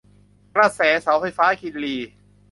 [0.55, 1.95] กระแสเสาไฟฟ้ากินรี